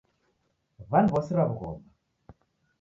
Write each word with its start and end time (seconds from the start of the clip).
W'aniw'asira 0.89 1.41
w'ughoma 1.47 1.87